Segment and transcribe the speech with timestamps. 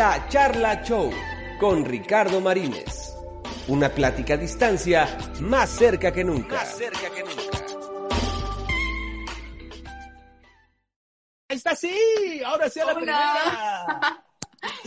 [0.00, 1.10] La Charla Show
[1.58, 3.14] con Ricardo Marínez.
[3.68, 6.54] Una plática a distancia más cerca que nunca.
[6.54, 7.58] Más cerca que nunca.
[11.48, 12.40] Ahí está, sí.
[12.42, 14.24] Ahora sí a la primera.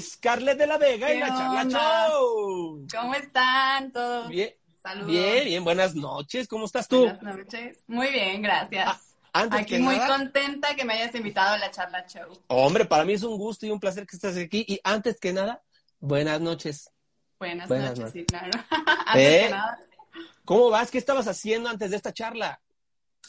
[0.01, 2.87] Scarlett de la Vega y la Charla Show.
[2.91, 4.29] ¿Cómo están todos?
[4.29, 4.49] Bien.
[4.81, 5.11] Saludos.
[5.11, 5.63] Bien, bien.
[5.63, 6.47] Buenas noches.
[6.47, 7.01] ¿Cómo estás tú?
[7.01, 7.83] Buenas noches.
[7.85, 8.87] Muy bien, gracias.
[8.87, 8.99] Ah,
[9.33, 12.31] antes Aquí que muy nada- contenta que me hayas invitado a la charla show.
[12.47, 14.63] Hombre, para mí es un gusto y un placer que estés aquí.
[14.67, 15.61] Y antes que nada,
[15.99, 16.89] buenas noches.
[17.39, 18.13] Buenas, Buenas noches, noches.
[18.21, 18.51] sí, claro.
[19.07, 19.43] Antes ¿Eh?
[19.45, 19.79] que nada,
[20.45, 20.91] ¿Cómo vas?
[20.91, 22.59] ¿Qué estabas haciendo antes de esta charla?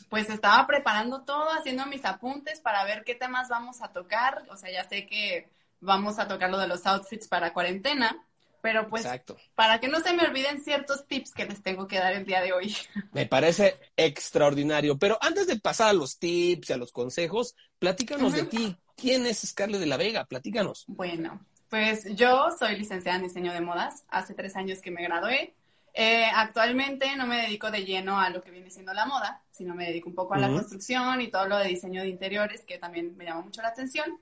[0.08, 4.42] pues estaba preparando todo, haciendo mis apuntes para ver qué temas vamos a tocar.
[4.50, 5.48] O sea, ya sé que
[5.80, 8.16] vamos a tocar lo de los outfits para cuarentena,
[8.64, 9.36] pero pues Exacto.
[9.54, 12.40] para que no se me olviden ciertos tips que les tengo que dar el día
[12.40, 12.74] de hoy.
[13.12, 14.98] Me parece extraordinario.
[14.98, 18.74] Pero antes de pasar a los tips y a los consejos, platícanos de ti.
[18.96, 20.24] ¿Quién es Scarlett de la Vega?
[20.24, 20.86] Platícanos.
[20.86, 24.04] Bueno, pues yo soy licenciada en diseño de modas.
[24.08, 25.54] Hace tres años que me gradué.
[25.92, 29.74] Eh, actualmente no me dedico de lleno a lo que viene siendo la moda, sino
[29.74, 32.78] me dedico un poco a la construcción y todo lo de diseño de interiores, que
[32.78, 34.18] también me llama mucho la atención.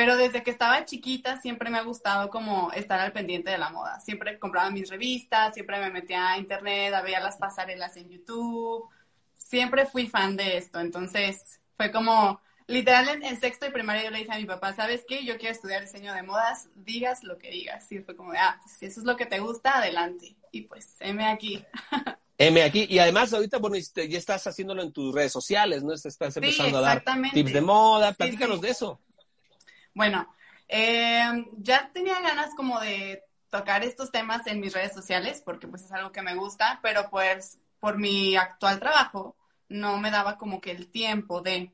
[0.00, 3.68] Pero desde que estaba chiquita siempre me ha gustado como estar al pendiente de la
[3.68, 4.00] moda.
[4.00, 8.88] Siempre compraba mis revistas, siempre me metía a internet, a ver las pasarelas en YouTube.
[9.36, 10.80] Siempre fui fan de esto.
[10.80, 14.72] Entonces fue como, literal en, en sexto y primaria yo le dije a mi papá,
[14.72, 15.22] ¿sabes qué?
[15.22, 17.92] Yo quiero estudiar diseño de modas, digas lo que digas.
[17.92, 20.34] Y fue como, de, ah, pues, si eso es lo que te gusta, adelante.
[20.50, 21.62] Y pues, heme aquí.
[22.38, 22.86] M aquí.
[22.88, 25.92] Y además, ahorita, bueno, ya estás haciéndolo en tus redes sociales, ¿no?
[25.92, 28.12] Estás empezando a dar tips de moda.
[28.12, 28.62] Sí, Platícanos sí.
[28.62, 28.98] de eso.
[29.94, 30.32] Bueno,
[30.68, 35.82] eh, ya tenía ganas como de tocar estos temas en mis redes sociales porque pues
[35.82, 39.36] es algo que me gusta, pero pues por mi actual trabajo
[39.68, 41.72] no me daba como que el tiempo de...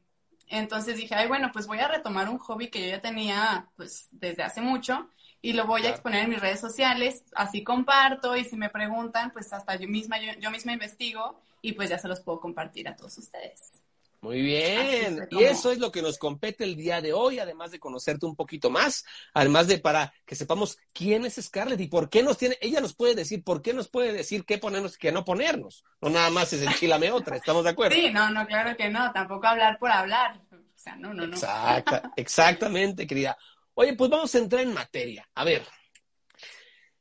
[0.48, 4.08] Entonces dije, ay, bueno, pues voy a retomar un hobby que yo ya tenía pues
[4.12, 5.10] desde hace mucho
[5.42, 9.32] y lo voy a exponer en mis redes sociales, así comparto y si me preguntan,
[9.32, 12.88] pues hasta yo misma, yo, yo misma investigo y pues ya se los puedo compartir
[12.88, 13.82] a todos ustedes.
[14.26, 15.28] Muy bien.
[15.30, 18.34] Y eso es lo que nos compete el día de hoy, además de conocerte un
[18.34, 22.58] poquito más, además de para que sepamos quién es Scarlett y por qué nos tiene,
[22.60, 25.84] ella nos puede decir, por qué nos puede decir qué ponernos y qué no ponernos.
[26.00, 27.94] No nada más es enchilame otra, ¿estamos de acuerdo?
[27.94, 30.40] Sí, no, no, claro que no, tampoco hablar por hablar.
[30.50, 31.36] O sea, no, no, no.
[31.36, 33.38] Exacta, exactamente, querida.
[33.74, 35.28] Oye, pues vamos a entrar en materia.
[35.36, 35.62] A ver,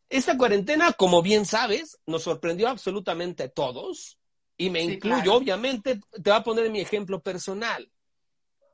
[0.10, 4.20] esta cuarentena, como bien sabes, nos sorprendió absolutamente a todos
[4.58, 5.38] y me Sí, incluyo, claro.
[5.38, 7.90] obviamente, te voy a poner mi ejemplo personal.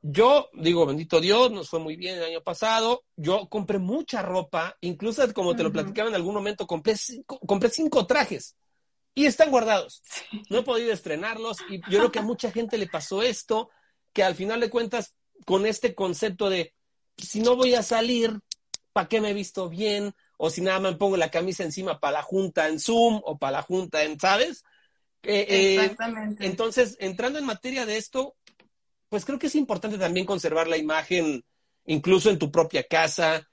[0.02, 3.04] Yo digo, bendito Dios, nos fue muy bien el año pasado.
[3.16, 7.70] Yo compré mucha ropa, incluso como te lo platicaba en algún momento, compré cinco, compré
[7.70, 8.56] cinco trajes
[9.14, 10.02] y están guardados.
[10.50, 13.70] No he podido estrenarlos y yo creo que a mucha gente le pasó esto,
[14.12, 15.14] que al final de cuentas,
[15.46, 16.74] con este concepto de
[17.16, 18.40] si no voy a salir,
[18.92, 20.14] ¿para qué me he visto bien?
[20.36, 23.38] O si nada más me pongo la camisa encima para la junta en Zoom o
[23.38, 24.64] para la junta en, ¿sabes?
[25.22, 26.46] Eh, eh, Exactamente.
[26.46, 28.34] entonces, entrando en materia de esto,
[29.08, 31.44] pues creo que es importante también conservar la imagen,
[31.84, 33.48] incluso en tu propia casa,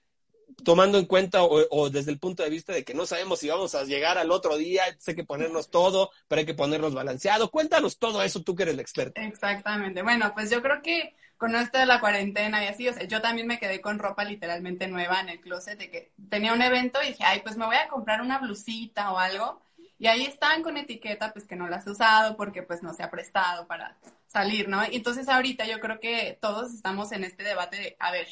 [0.63, 3.49] tomando en cuenta o, o desde el punto de vista de que no sabemos si
[3.49, 7.51] vamos a llegar al otro día, hay que ponernos todo, pero hay que ponernos balanceado.
[7.51, 9.21] Cuéntanos todo eso, tú que eres la experta.
[9.21, 10.01] Exactamente.
[10.01, 13.21] Bueno, pues yo creo que con esto de la cuarentena y así, o sea, yo
[13.21, 16.99] también me quedé con ropa literalmente nueva en el closet de que tenía un evento
[17.01, 19.61] y dije, ay, pues me voy a comprar una blusita o algo.
[19.99, 23.03] Y ahí están con etiqueta, pues que no las he usado porque pues no se
[23.03, 24.81] ha prestado para salir, ¿no?
[24.81, 28.27] Entonces ahorita yo creo que todos estamos en este debate de, a ver,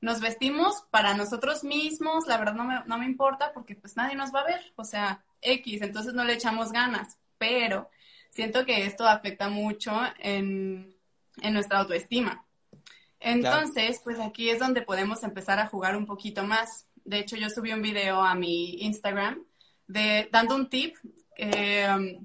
[0.00, 4.14] nos vestimos para nosotros mismos, la verdad no me, no me importa porque pues nadie
[4.14, 7.90] nos va a ver, o sea, X, entonces no le echamos ganas, pero
[8.30, 10.94] siento que esto afecta mucho en,
[11.40, 12.44] en nuestra autoestima.
[13.20, 16.86] Entonces, pues aquí es donde podemos empezar a jugar un poquito más.
[17.04, 19.44] De hecho, yo subí un video a mi Instagram
[19.88, 20.96] de dando un tip
[21.38, 22.20] eh,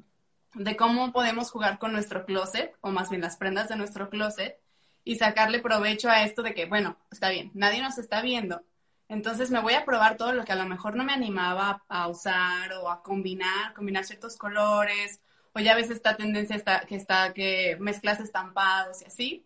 [0.56, 4.60] de cómo podemos jugar con nuestro closet, o más bien las prendas de nuestro closet,
[5.06, 8.62] y sacarle provecho a esto de que, bueno, está bien, nadie nos está viendo.
[9.10, 12.08] Entonces me voy a probar todo lo que a lo mejor no me animaba a
[12.08, 15.22] usar o a combinar, combinar ciertos colores,
[15.54, 19.46] o ya ves esta tendencia está, que está que mezclas estampados y así.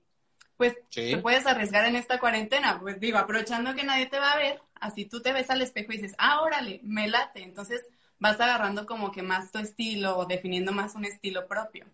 [0.58, 2.80] pues te puedes arriesgar en esta cuarentena.
[2.80, 5.92] Pues digo, aprovechando que nadie te va a ver, así tú te ves al espejo
[5.92, 7.44] y dices, ah, órale, me late.
[7.44, 7.86] Entonces
[8.20, 11.86] vas agarrando como que más tu estilo o definiendo más un estilo propio.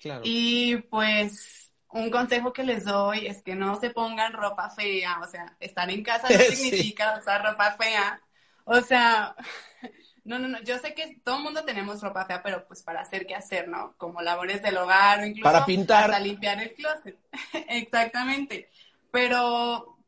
[0.00, 0.22] Claro.
[0.24, 5.26] Y pues un consejo que les doy es que no se pongan ropa fea, o
[5.26, 8.20] sea, estar en casa no significa usar ropa fea.
[8.64, 9.34] O sea,
[10.24, 13.00] no, no, no, yo sé que todo el mundo tenemos ropa fea, pero pues para
[13.00, 13.94] hacer qué hacer, ¿no?
[13.96, 16.06] Como labores del hogar o incluso para pintar.
[16.06, 17.18] Para limpiar el closet.
[17.68, 18.70] Exactamente.
[19.10, 19.98] Pero,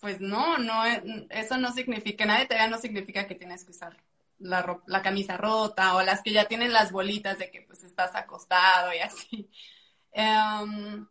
[0.00, 0.84] pues no, no,
[1.30, 3.96] eso no significa, nadie te vea no significa que tienes que usar
[4.38, 8.14] la, la camisa rota o las que ya tienen las bolitas de que pues estás
[8.14, 9.50] acostado y así.
[10.12, 11.06] Em,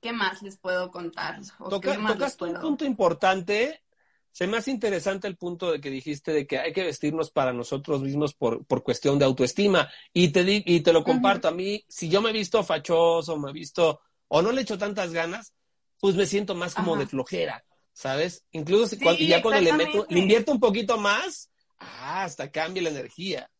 [0.00, 1.40] ¿Qué más les puedo contar?
[1.58, 3.82] tocaste un punto importante.
[4.30, 7.52] Se me hace interesante el punto de que dijiste de que hay que vestirnos para
[7.52, 9.90] nosotros mismos por, por cuestión de autoestima.
[10.12, 13.36] Y te, di, y te lo comparto a mí, si yo me he visto fachoso,
[13.36, 15.52] me he visto, o no le echo tantas ganas,
[16.00, 18.44] pues me siento más como de flojera, ¿sabes?
[18.52, 22.82] Incluso cuando, y ya cuando le meto, le invierto un poquito más, ah, hasta cambia
[22.82, 23.50] la energía.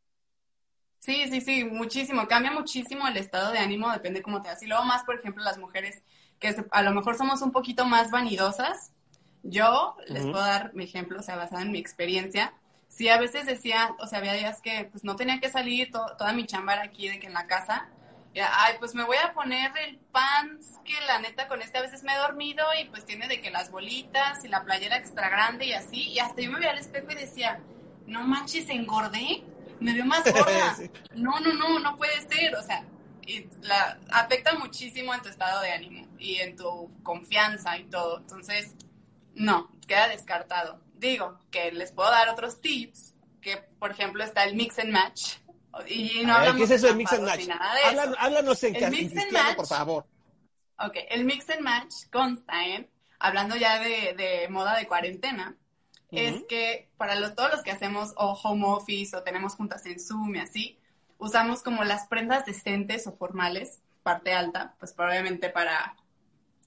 [0.98, 2.26] Sí, sí, sí, muchísimo.
[2.26, 4.62] Cambia muchísimo el estado de ánimo, depende cómo te das.
[4.62, 6.02] Y luego más, por ejemplo, las mujeres
[6.38, 8.92] que a lo mejor somos un poquito más vanidosas.
[9.42, 12.52] Yo les puedo dar mi ejemplo, o sea, basado en mi experiencia.
[12.88, 16.32] Sí, a veces decía, o sea, había días que pues no tenía que salir toda
[16.32, 17.88] mi chamba aquí de que en la casa.
[18.34, 22.02] ay, pues me voy a poner el pants que la neta con este a veces
[22.02, 25.66] me he dormido y pues tiene de que las bolitas y la playera extra grande
[25.66, 26.08] y así.
[26.10, 27.60] Y hasta yo me veía al espejo y decía,
[28.08, 29.44] no manches, engordé,
[29.80, 30.76] me veo más gorda.
[31.14, 32.54] No, no, no, no puede ser.
[32.56, 32.84] O sea,
[33.26, 38.18] y la, afecta muchísimo en tu estado de ánimo y en tu confianza y todo.
[38.18, 38.74] Entonces,
[39.34, 40.80] no, queda descartado.
[40.94, 45.34] Digo que les puedo dar otros tips, que por ejemplo está el mix and match.
[45.86, 47.46] Y no ¿Qué es eso del mix and match?
[48.18, 50.06] Háblanos, en, el mix and match, por favor.
[50.78, 52.88] Ok, el mix and match consta en,
[53.18, 55.56] hablando ya de, de moda de cuarentena,
[56.10, 60.00] es que para los, todos los que hacemos o home office o tenemos juntas en
[60.00, 60.78] Zoom y así,
[61.18, 65.96] usamos como las prendas decentes o formales, parte alta, pues probablemente para,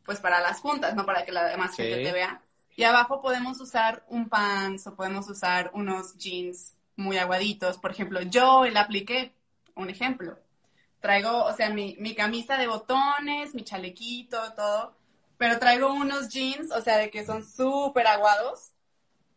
[0.05, 2.41] pues para las juntas, no para que la demás gente te vea.
[2.75, 7.77] Y abajo podemos usar un pants o podemos usar unos jeans muy aguaditos.
[7.77, 9.33] Por ejemplo, yo el apliqué,
[9.75, 10.37] un ejemplo.
[10.99, 14.95] Traigo, o sea, mi, mi camisa de botones, mi chalequito, todo,
[15.37, 18.71] pero traigo unos jeans, o sea, de que son súper aguados.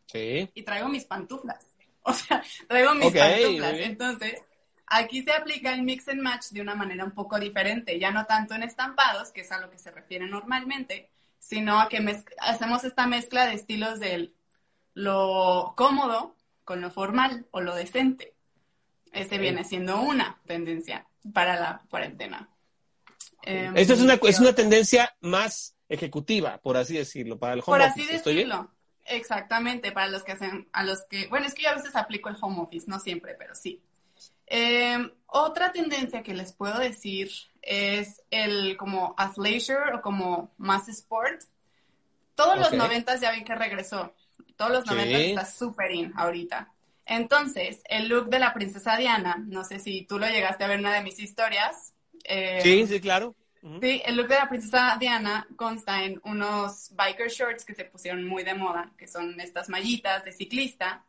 [0.07, 0.51] Sí.
[0.55, 1.67] Y traigo mis pantuflas.
[2.07, 3.79] O sea, traigo mis pantuflas.
[3.79, 4.43] Entonces,
[4.87, 8.27] Aquí se aplica el mix and match de una manera un poco diferente, ya no
[8.27, 12.85] tanto en estampados, que es a lo que se refiere normalmente, sino a que hacemos
[12.85, 14.33] esta mezcla de estilos de
[14.93, 18.35] lo cómodo con lo formal o lo decente.
[19.13, 22.49] Ese viene siendo una tendencia para la cuarentena.
[23.43, 27.85] Em, Esta es una, es una tendencia más ejecutiva, por así decirlo, para el home
[27.85, 27.95] office.
[27.95, 28.71] Por así decirlo.
[29.07, 32.29] Exactamente, para los que hacen, a los que, bueno, es que yo a veces aplico
[32.29, 33.83] el home office, no siempre, pero sí.
[34.47, 37.31] Em, otra tendencia que les puedo decir
[37.63, 41.43] es el como athleisure o como más sport.
[42.35, 44.15] Todos los noventas ya ven que regresó.
[44.57, 46.73] Todos los noventas está súper in ahorita.
[47.07, 50.79] Entonces, el look de la princesa Diana, no sé si tú lo llegaste a ver
[50.79, 51.93] en una de mis historias.
[52.25, 53.35] Em, sí, sí, claro.
[53.81, 58.23] Sí, el look de la princesa Diana consta en unos biker shorts que se pusieron
[58.29, 61.03] muy de moda, que son estas mallitas de ciclista,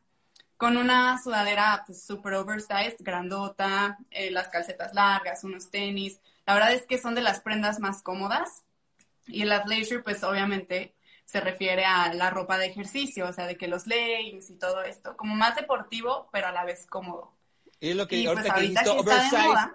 [0.56, 6.22] con una sudadera pues, super oversized, grandota, eh, las calcetas largas, unos tenis.
[6.46, 8.64] La verdad es que son de las prendas más cómodas.
[9.28, 10.96] Y el athleisure, pues obviamente
[11.26, 14.82] se refiere a la ropa de ejercicio, o sea, de que los leggings y todo
[14.84, 17.34] esto, como más deportivo, pero a la vez cómodo.
[17.82, 19.72] Y lo que pues, ahorita que dijiste, oversized,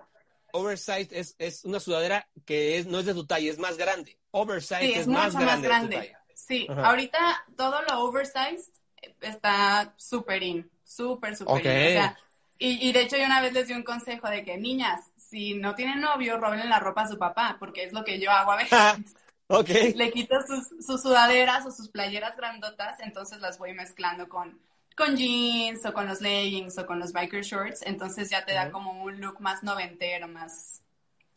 [0.52, 4.18] oversized es, es, una sudadera que es, no es de tu talla, es más grande.
[4.30, 6.16] Oversized es, más, grande más grande.
[6.34, 8.72] Sí, ahorita todo lo oversized
[9.20, 11.70] está súper in, súper, súper in.
[11.70, 12.18] O sea,
[12.58, 15.54] y, y, de hecho yo una vez les di un consejo de que, niñas, si
[15.54, 18.52] no tienen novio, roben la ropa a su papá, porque es lo que yo hago
[18.52, 19.16] a veces.
[19.46, 19.94] okay.
[19.94, 24.60] Le quito sus, sus, sudaderas o sus playeras grandotas, entonces las voy mezclando con,
[24.96, 28.70] con jeans o con los leggings o con los biker shorts, entonces ya te da
[28.70, 30.82] como un look más noventero, más,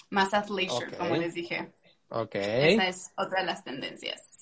[0.09, 1.71] más athleisure, como les dije.
[2.09, 2.35] Ok.
[2.35, 4.33] Esa es otra de las tendencias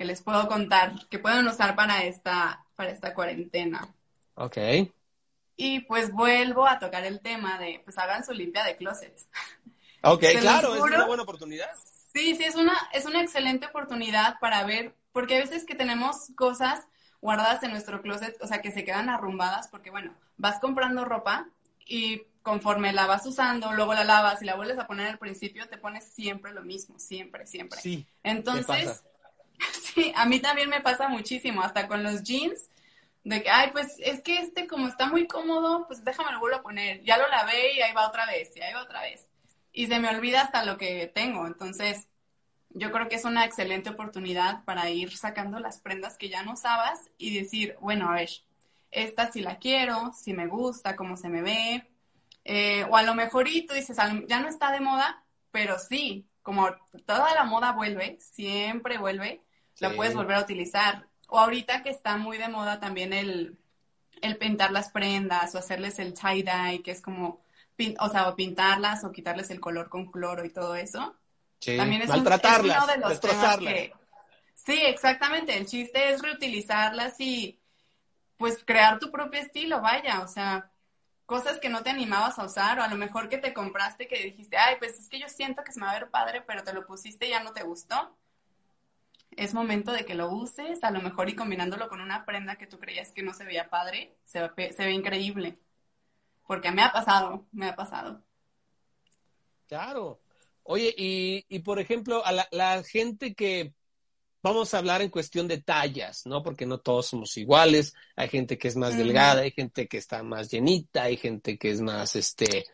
[0.00, 3.86] que les puedo contar que pueden usar para esta, para esta cuarentena.
[4.32, 4.56] Ok.
[5.56, 9.14] Y pues vuelvo a tocar el tema de, pues hagan su limpia de closet.
[10.02, 11.68] Ok, claro, es una buena oportunidad.
[12.14, 16.32] Sí, sí, es una, es una excelente oportunidad para ver, porque a veces que tenemos
[16.34, 16.88] cosas
[17.20, 21.48] guardadas en nuestro closet, o sea, que se quedan arrumbadas, porque bueno, vas comprando ropa
[21.86, 25.68] y conforme la vas usando, luego la lavas y la vuelves a poner al principio,
[25.68, 27.80] te pones siempre lo mismo, siempre, siempre.
[27.80, 28.06] Sí.
[28.22, 29.02] Entonces,
[29.94, 32.70] sí, a mí también me pasa muchísimo, hasta con los jeans,
[33.24, 36.56] de que, ay, pues es que este como está muy cómodo, pues déjame lo vuelvo
[36.56, 37.02] a poner.
[37.02, 39.26] Ya lo lavé y ahí va otra vez, y ahí va otra vez.
[39.72, 41.46] Y se me olvida hasta lo que tengo.
[41.46, 42.08] Entonces,
[42.70, 46.52] yo creo que es una excelente oportunidad para ir sacando las prendas que ya no
[46.54, 48.30] usabas y decir, bueno, a ver,
[48.90, 51.88] esta sí la quiero, si me gusta, cómo se me ve.
[52.44, 53.96] Eh, o a lo mejor y tú dices,
[54.28, 56.68] ya no está de moda, pero sí, como
[57.06, 59.42] toda la moda vuelve, siempre vuelve,
[59.78, 61.08] la puedes volver a utilizar.
[61.28, 63.58] O ahorita que está muy de moda también el,
[64.22, 67.40] el pintar las prendas o hacerles el tie-dye, que es como,
[67.98, 71.16] o sea, o pintarlas o quitarles el color con cloro y todo eso.
[71.60, 73.92] Sí, también es, maltratarlas, de los que...
[74.54, 75.56] Sí, exactamente.
[75.56, 77.60] El chiste es reutilizarlas y
[78.36, 80.70] pues crear tu propio estilo, vaya, o sea,
[81.26, 84.22] cosas que no te animabas a usar o a lo mejor que te compraste que
[84.22, 86.64] dijiste, ay, pues es que yo siento que se me va a ver padre, pero
[86.64, 88.16] te lo pusiste y ya no te gustó
[89.36, 92.66] es momento de que lo uses, a lo mejor y combinándolo con una prenda que
[92.66, 95.58] tú creías que no se veía padre, se ve, se ve increíble.
[96.46, 98.22] Porque me ha pasado, me ha pasado.
[99.68, 100.20] Claro.
[100.72, 103.74] Oye, y, y por ejemplo, a la, gente que
[104.40, 106.44] vamos a hablar en cuestión de tallas, ¿no?
[106.44, 107.92] Porque no todos somos iguales.
[108.14, 111.70] Hay gente que es más delgada, hay gente que está más llenita, hay gente que
[111.72, 112.66] es más, este,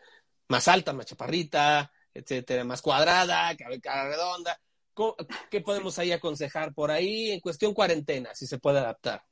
[0.47, 4.61] más alta, más chaparrita, etcétera, más cuadrada, cara redonda.
[5.49, 9.23] ¿Qué podemos ahí aconsejar por ahí en cuestión cuarentena, si se puede adaptar?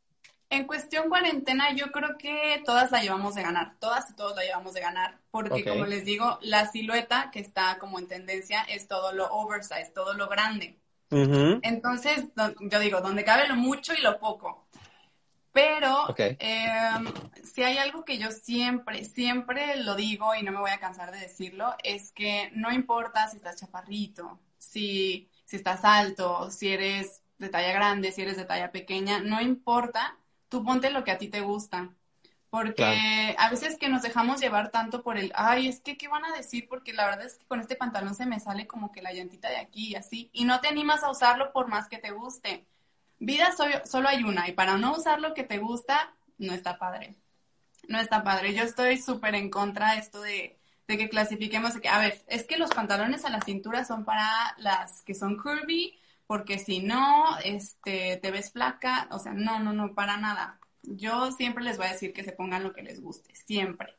[0.50, 4.44] En cuestión cuarentena, yo creo que todas la llevamos de ganar, todas y todos la
[4.44, 8.88] llevamos de ganar, porque como les digo, la silueta que está como en tendencia es
[8.88, 10.80] todo lo oversize, todo lo grande.
[11.10, 12.26] Entonces,
[12.60, 14.68] yo digo, donde cabe lo mucho y lo poco.
[15.52, 20.72] Pero em, si hay algo que yo siempre, siempre lo digo y no me voy
[20.72, 26.50] a cansar de decirlo, es que no importa si estás chaparrito, si si estás alto,
[26.52, 30.18] si eres de talla grande, si eres de talla pequeña, no importa,
[30.56, 31.90] tú ponte lo que a ti te gusta.
[32.50, 36.24] Porque a veces que nos dejamos llevar tanto por el, ay, es que, ¿qué van
[36.24, 36.70] a decir?
[36.70, 39.50] Porque la verdad es que con este pantalón se me sale como que la llantita
[39.50, 42.66] de aquí y así, y no te animas a usarlo por más que te guste.
[43.20, 43.50] Vida
[43.84, 47.16] solo hay una, y para no usar lo que te gusta, no está padre.
[47.90, 48.54] No está padre.
[48.54, 50.58] Yo estoy súper en contra de esto de,
[50.88, 55.02] de que clasifiquemos, a ver, es que los pantalones a la cintura son para las
[55.02, 59.94] que son curvy, porque si no, este, te ves flaca, o sea, no, no, no,
[59.94, 60.60] para nada.
[60.82, 63.96] Yo siempre les voy a decir que se pongan lo que les guste, siempre.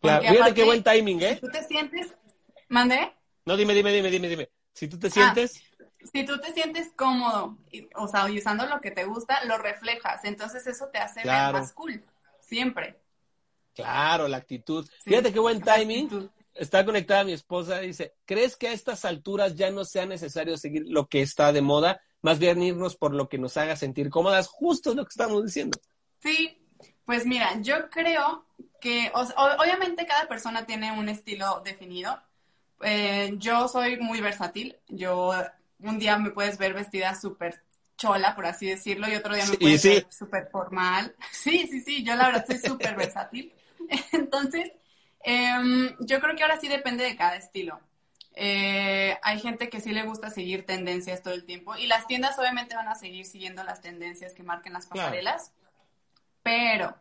[0.00, 1.34] Claro, fíjate qué buen timing, ¿eh?
[1.34, 2.14] Si tú te sientes,
[2.68, 3.12] ¿mande?
[3.44, 4.50] No, dime, dime, dime, dime, dime.
[4.72, 5.62] Si tú te ah, sientes...
[6.12, 7.58] si tú te sientes cómodo,
[7.96, 10.24] o sea, usando lo que te gusta, lo reflejas.
[10.24, 12.04] Entonces eso te hace ver más cool,
[12.40, 13.00] siempre.
[13.74, 14.88] Claro, la actitud.
[15.04, 16.30] Fíjate qué buen timing.
[16.54, 20.84] Está conectada mi esposa, dice, ¿crees que a estas alturas ya no sea necesario seguir
[20.86, 22.02] lo que está de moda?
[22.22, 25.78] Más bien irnos por lo que nos haga sentir cómodas, justo lo que estamos diciendo.
[26.18, 26.58] Sí,
[27.04, 28.46] pues mira, yo creo
[28.80, 32.20] que obviamente cada persona tiene un estilo definido.
[32.82, 34.76] Eh, yo soy muy versátil.
[34.88, 35.32] Yo
[35.80, 37.62] un día me puedes ver vestida súper
[37.96, 41.14] chola, por así decirlo, y otro día me puedes ver súper formal.
[41.32, 43.52] Sí, sí, sí, yo la verdad soy súper versátil.
[44.12, 44.72] Entonces,
[45.24, 47.80] em, yo creo que ahora sí depende de cada estilo.
[48.34, 52.38] Eh, hay gente que sí le gusta seguir tendencias todo el tiempo y las tiendas
[52.38, 55.52] obviamente van a seguir siguiendo las tendencias que marquen las pasarelas,
[56.42, 56.96] pero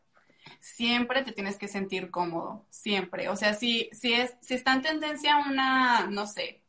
[0.59, 3.29] siempre te tienes que sentir cómodo, siempre.
[3.29, 6.63] O sea, si, si, es, si está en tendencia una, no sé,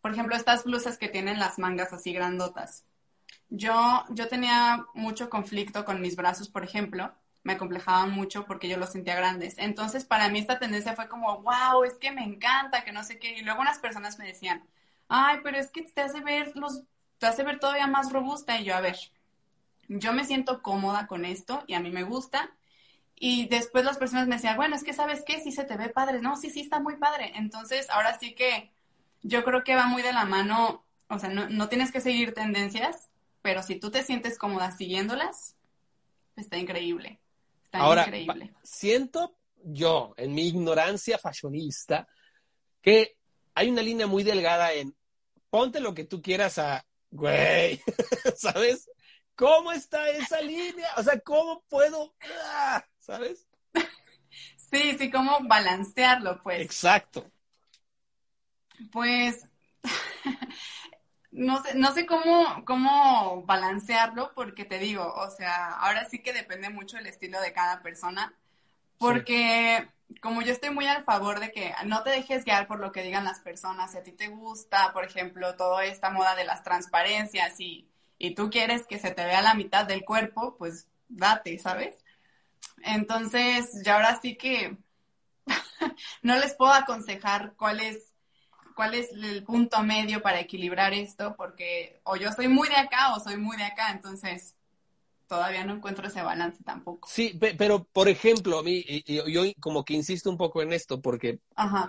[0.00, 2.84] por ejemplo, estas blusas que tienen las mangas así grandotas.
[3.48, 7.14] Yo, yo tenía mucho conflicto con mis brazos, por ejemplo,
[7.46, 9.54] me acomplejaban mucho porque yo los sentía grandes.
[9.58, 13.20] Entonces, para mí esta tendencia fue como, wow, es que me encanta, que no sé
[13.20, 13.38] qué.
[13.38, 14.64] Y luego unas personas me decían,
[15.06, 16.82] ay, pero es que te hace ver los,
[17.18, 18.58] te hace ver todavía más robusta.
[18.58, 18.96] Y yo, a ver,
[19.86, 22.50] yo me siento cómoda con esto y a mí me gusta.
[23.14, 25.88] Y después las personas me decían, bueno, es que sabes qué, sí se te ve
[25.88, 26.20] padre.
[26.20, 27.30] No, sí, sí está muy padre.
[27.36, 28.72] Entonces, ahora sí que
[29.22, 32.34] yo creo que va muy de la mano, o sea, no, no tienes que seguir
[32.34, 33.08] tendencias,
[33.40, 35.54] pero si tú te sientes cómoda siguiéndolas,
[36.34, 37.20] está increíble.
[37.78, 38.10] Ahora,
[38.62, 42.08] siento yo, en mi ignorancia fashionista,
[42.80, 43.16] que
[43.54, 44.94] hay una línea muy delgada en
[45.50, 47.80] ponte lo que tú quieras a, güey,
[48.36, 48.90] ¿sabes?
[49.34, 50.88] ¿Cómo está esa línea?
[50.96, 52.14] O sea, ¿cómo puedo,
[52.44, 53.46] ah, ¿sabes?
[54.68, 56.60] Sí, sí, cómo balancearlo, pues.
[56.60, 57.30] Exacto.
[58.90, 59.48] Pues
[61.36, 66.32] no sé, no sé cómo, cómo balancearlo porque te digo, o sea, ahora sí que
[66.32, 68.34] depende mucho el estilo de cada persona,
[68.98, 69.88] porque
[70.22, 73.02] como yo estoy muy al favor de que no te dejes guiar por lo que
[73.02, 76.62] digan las personas, si a ti te gusta, por ejemplo, toda esta moda de las
[76.62, 77.86] transparencias y,
[78.18, 82.02] y tú quieres que se te vea la mitad del cuerpo, pues date, ¿sabes?
[82.82, 84.78] Entonces, ya ahora sí que
[86.22, 88.14] no les puedo aconsejar cuál es,
[88.76, 93.14] cuál es el punto medio para equilibrar esto, porque o yo soy muy de acá
[93.14, 94.54] o soy muy de acá, entonces
[95.26, 97.08] todavía no encuentro ese balance tampoco.
[97.10, 101.40] Sí, pero por ejemplo, a mí, yo, como que insisto un poco en esto, porque,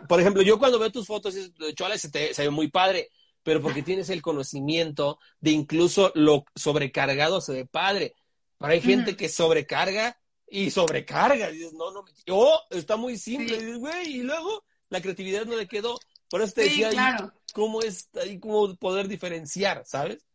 [0.08, 1.36] por ejemplo, yo cuando veo tus fotos,
[1.76, 3.10] Chola, se, te, se ve muy padre,
[3.44, 8.16] pero porque tienes el conocimiento de incluso lo sobrecargado se ve padre.
[8.58, 10.18] Pero hay gente que sobrecarga
[10.50, 11.52] y sobrecarga.
[11.52, 13.56] Y dices, no, no, oh, está muy simple.
[13.56, 16.00] Y dices, güey, y luego la creatividad no le quedó.
[16.30, 17.34] Por eso te decía claro.
[17.54, 20.26] cómo es ahí, cómo poder diferenciar, ¿sabes?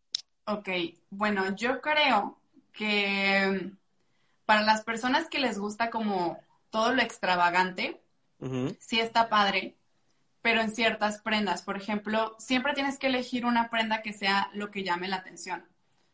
[0.47, 0.69] Ok,
[1.11, 2.39] bueno, yo creo
[2.73, 3.73] que
[4.47, 6.39] para las personas que les gusta como
[6.71, 8.01] todo lo extravagante,
[8.81, 9.77] sí está padre,
[10.41, 11.63] pero en ciertas prendas.
[11.63, 15.65] Por ejemplo, siempre tienes que elegir una prenda que sea lo que llame la atención.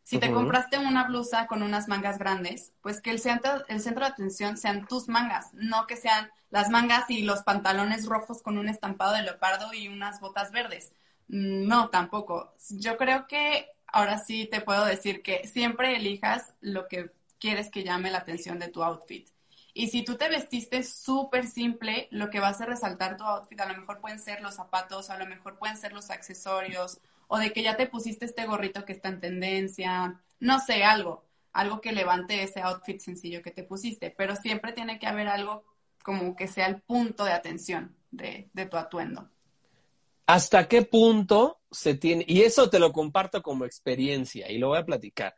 [0.09, 4.05] Si te compraste una blusa con unas mangas grandes, pues que el centro, el centro
[4.05, 8.57] de atención sean tus mangas, no que sean las mangas y los pantalones rojos con
[8.57, 10.93] un estampado de leopardo y unas botas verdes.
[11.27, 12.55] No, tampoco.
[12.71, 17.83] Yo creo que ahora sí te puedo decir que siempre elijas lo que quieres que
[17.83, 19.29] llame la atención de tu outfit.
[19.75, 23.61] Y si tú te vestiste súper simple, lo que va a hacer resaltar tu outfit
[23.61, 26.99] a lo mejor pueden ser los zapatos, a lo mejor pueden ser los accesorios,
[27.31, 31.23] o de que ya te pusiste este gorrito que está en tendencia, no sé, algo,
[31.53, 35.63] algo que levante ese outfit sencillo que te pusiste, pero siempre tiene que haber algo
[36.03, 39.29] como que sea el punto de atención de, tu atuendo.
[40.25, 42.25] ¿Hasta qué punto se tiene?
[42.27, 45.35] Y eso te lo comparto como experiencia y lo voy a platicar.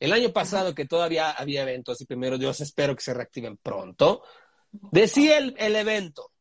[0.00, 4.22] El año pasado que todavía había eventos y primero Dios espero que se reactiven pronto,
[4.70, 6.32] decía el, el evento,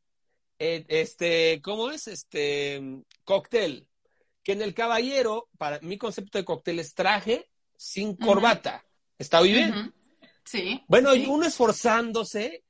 [0.59, 2.07] eh, este, ¿cómo es?
[2.07, 2.81] Este,
[3.25, 3.89] cóctel,
[4.43, 8.85] que en el caballero, para mi concepto de cóctel es traje sin corbata.
[9.17, 9.93] ¿Está muy bien?
[10.43, 10.81] Sí.
[10.87, 12.63] Bueno, uno esforzándose,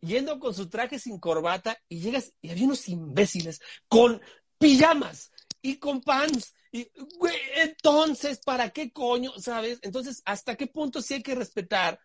[0.00, 4.20] yendo con su traje sin corbata, y llegas, y había unos imbéciles con
[4.58, 6.54] pijamas y con pants.
[6.70, 6.88] Y,
[7.56, 9.32] entonces, ¿para qué coño?
[9.38, 9.78] ¿Sabes?
[9.82, 12.00] Entonces, ¿hasta qué punto sí hay que respetar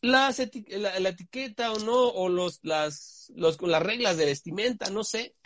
[0.00, 2.08] las la, etiqueta o no?
[2.08, 5.36] O los, las, los, las reglas de vestimenta, no sé.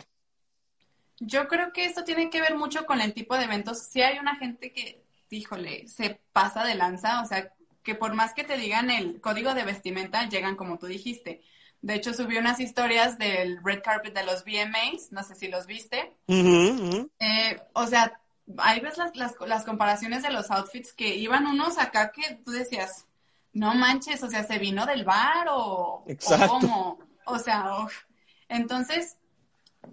[1.19, 3.79] Yo creo que esto tiene que ver mucho con el tipo de eventos.
[3.79, 8.33] Si hay una gente que, híjole, se pasa de lanza, o sea, que por más
[8.33, 11.41] que te digan el código de vestimenta, llegan como tú dijiste.
[11.81, 15.67] De hecho, subí unas historias del red carpet de los VMAs, no sé si los
[15.67, 16.17] viste.
[17.19, 18.19] Eh, o sea,
[18.57, 23.05] ahí ves las, las, comparaciones de los outfits que iban unos acá que tú decías,
[23.53, 26.99] no manches, o sea, se vino del bar o, o cómo.
[27.25, 27.63] O sea,
[28.49, 29.17] entonces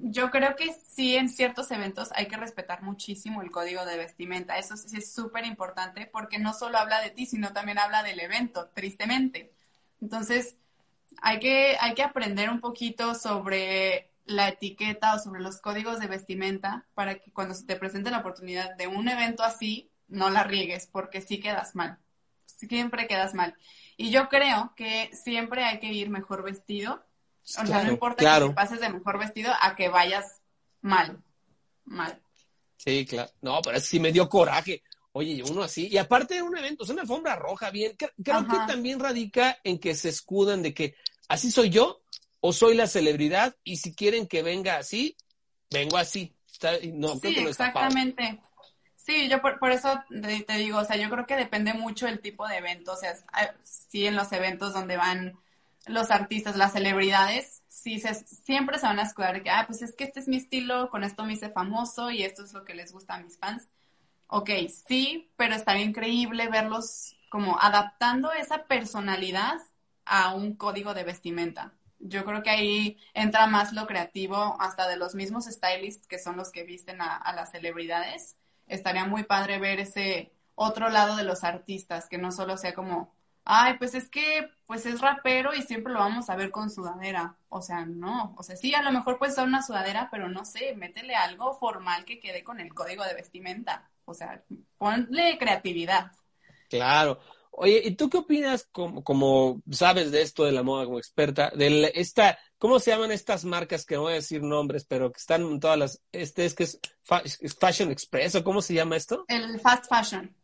[0.04, 4.58] yo creo que sí, en ciertos eventos hay que respetar muchísimo el código de vestimenta.
[4.58, 8.18] Eso sí es súper importante porque no solo habla de ti, sino también habla del
[8.18, 9.52] evento, tristemente.
[10.00, 10.56] Entonces,
[11.22, 16.08] hay que, hay que aprender un poquito sobre la etiqueta o sobre los códigos de
[16.08, 20.42] vestimenta para que cuando se te presente la oportunidad de un evento así, no la
[20.42, 21.98] riegues porque sí quedas mal.
[22.46, 23.54] Siempre quedas mal.
[23.96, 27.04] Y yo creo que siempre hay que ir mejor vestido
[27.44, 30.40] o sea, no importa que pases de mejor vestido a que vayas
[30.80, 31.22] mal.
[31.84, 32.20] Mal.
[32.76, 33.30] Sí, claro.
[33.40, 34.82] No, pero sí me dio coraje.
[35.12, 35.88] Oye, uno así.
[35.88, 37.94] Y aparte de un evento, es una alfombra roja, bien.
[37.96, 40.94] Creo que también radica en que se escudan de que
[41.28, 42.02] así soy yo
[42.40, 45.16] o soy la celebridad y si quieren que venga así,
[45.70, 46.34] vengo así.
[46.92, 48.40] No, sí, exactamente.
[48.96, 52.20] Sí, yo por, por, eso te digo, o sea, yo creo que depende mucho el
[52.20, 52.92] tipo de evento.
[52.92, 53.14] O sea,
[53.64, 55.38] sí en los eventos donde van
[55.86, 59.82] los artistas, las celebridades, sí se, siempre se van a escudar de que, ah, pues
[59.82, 62.64] es que este es mi estilo, con esto me hice famoso y esto es lo
[62.64, 63.68] que les gusta a mis fans.
[64.28, 64.50] Ok,
[64.86, 69.58] sí, pero estaría increíble verlos como adaptando esa personalidad
[70.04, 71.72] a un código de vestimenta.
[71.98, 76.36] Yo creo que ahí entra más lo creativo hasta de los mismos stylists que son
[76.36, 78.36] los que visten a, a las celebridades.
[78.66, 83.12] Estaría muy padre ver ese otro lado de los artistas, que no solo sea como
[83.44, 87.36] ay, pues es que pues es rapero y siempre lo vamos a ver con sudadera.
[87.48, 90.44] O sea, no, o sea, sí, a lo mejor puede ser una sudadera, pero no
[90.44, 93.90] sé, métele algo formal que quede con el código de vestimenta.
[94.04, 94.42] O sea,
[94.78, 96.12] ponle creatividad.
[96.68, 97.20] Claro.
[97.54, 101.50] Oye, ¿y tú qué opinas como, como sabes de esto de la moda como experta,
[101.54, 105.18] de esta, ¿cómo se llaman estas marcas que no voy a decir nombres, pero que
[105.18, 106.80] están en todas las, este es que es
[107.60, 109.26] Fashion Express o cómo se llama esto?
[109.28, 110.34] El fast fashion.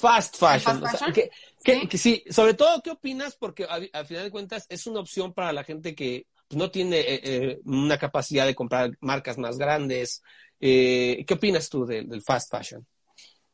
[0.00, 0.82] Fast fashion.
[1.12, 2.24] que, ¿Sí?
[2.28, 3.36] sobre todo, ¿qué opinas?
[3.36, 7.20] Porque al final de cuentas es una opción para la gente que no tiene eh,
[7.22, 10.22] eh, una capacidad de comprar marcas más grandes.
[10.58, 12.86] ¿Qué opinas tú del fast fashion?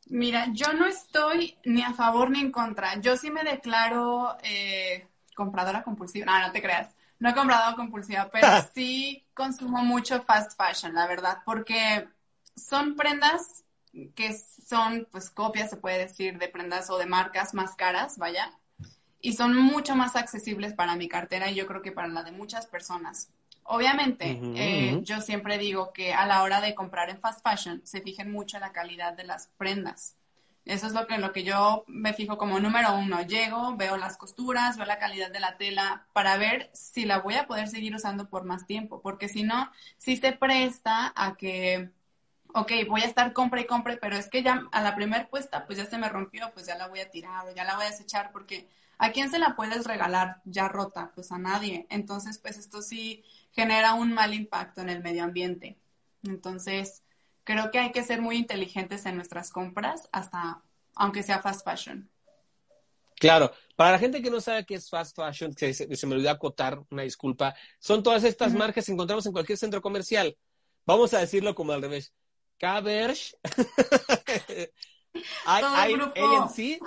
[0.07, 2.99] Mira, yo no estoy ni a favor ni en contra.
[2.99, 4.35] Yo sí me declaro
[5.35, 6.25] compradora compulsiva.
[6.25, 6.89] No, no te creas.
[7.19, 12.07] No he comprado compulsiva, pero sí consumo mucho fast fashion, la verdad, porque
[12.55, 13.63] son prendas
[14.15, 18.51] que son, pues, copias, se puede decir, de prendas o de marcas más caras, vaya,
[19.21, 22.31] y son mucho más accesibles para mi cartera y yo creo que para la de
[22.31, 23.29] muchas personas.
[23.63, 28.01] Obviamente, eh, yo siempre digo que a la hora de comprar en fast fashion se
[28.01, 30.15] fijen mucho en la calidad de las prendas.
[30.65, 33.21] Eso es lo que, lo que yo me fijo como número uno.
[33.21, 37.35] Llego, veo las costuras, veo la calidad de la tela para ver si la voy
[37.35, 41.89] a poder seguir usando por más tiempo, porque si no, si se presta a que,
[42.53, 45.65] ok, voy a estar compra y compre, pero es que ya a la primer puesta,
[45.65, 47.85] pues ya se me rompió, pues ya la voy a tirar o ya la voy
[47.85, 51.11] a desechar, porque ¿a quién se la puedes regalar ya rota?
[51.15, 51.87] Pues a nadie.
[51.89, 55.77] Entonces, pues esto sí genera un mal impacto en el medio ambiente.
[56.23, 57.03] Entonces,
[57.43, 60.61] creo que hay que ser muy inteligentes en nuestras compras, hasta
[60.95, 62.09] aunque sea fast fashion.
[63.21, 66.31] Claro, para la gente que no sabe qué es fast fashion, que se, me olvidó
[66.31, 70.35] acotar, una disculpa, son todas estas marcas que encontramos en cualquier centro comercial.
[70.87, 72.13] Vamos a decirlo como al revés.
[72.61, 73.35] Caberge,
[75.45, 76.79] ANC,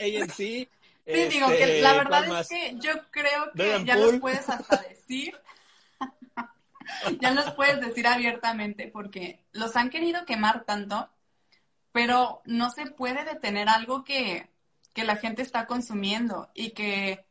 [0.00, 0.36] ANC.
[0.36, 0.68] Sí,
[1.04, 5.38] digo que este, la verdad es que yo creo que ya los puedes hasta decir.
[7.20, 11.10] ya los puedes decir abiertamente porque los han querido quemar tanto,
[11.92, 14.48] pero no se puede detener algo que,
[14.94, 17.24] la gente está consumiendo y que,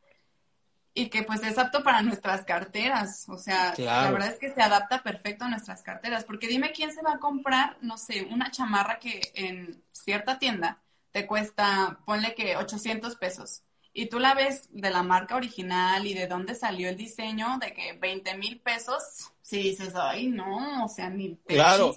[0.98, 3.30] y que pues es apto para nuestras carteras.
[3.30, 6.24] O sea, la verdad es que se adapta perfecto a nuestras carteras.
[6.24, 10.82] Porque dime quién se va a comprar, no sé, una chamarra que en cierta tienda
[11.12, 13.62] te cuesta, ponle que 800 pesos
[13.94, 17.74] y tú la ves de la marca original y de dónde salió el diseño, de
[17.74, 21.96] que 20 mil pesos, si dices, ay, no, o sea, ni claro,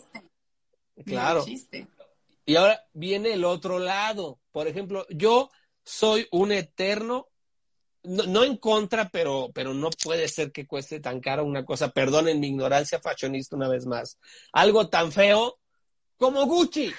[1.06, 1.44] Claro.
[1.44, 1.88] chiste.
[2.44, 4.38] Y ahora viene el otro lado.
[4.50, 5.50] Por ejemplo, yo
[5.84, 7.28] soy un eterno,
[8.02, 11.90] no, en contra, pero, pero no puede ser que cueste tan caro una cosa.
[11.90, 14.18] Perdonen mi ignorancia fashionista una vez más.
[14.52, 15.58] Algo tan feo
[16.16, 16.92] como Gucci.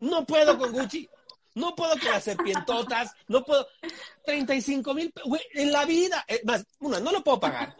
[0.00, 1.08] No puedo con Gucci.
[1.54, 3.66] No puedo con las serpientotas, no puedo.
[4.24, 5.12] 35 mil,
[5.54, 6.24] en la vida.
[6.44, 7.74] Más, una, no lo puedo pagar.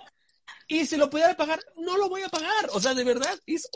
[0.68, 2.70] Y si lo pudiera pagar, no lo voy a pagar.
[2.72, 3.68] O sea, de verdad, es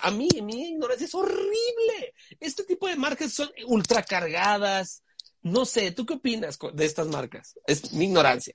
[0.00, 2.14] a mí, mi ignorancia es horrible.
[2.40, 5.02] Este tipo de marcas son ultracargadas.
[5.50, 7.58] No sé, ¿tú qué opinas de estas marcas?
[7.66, 8.54] Es mi ignorancia.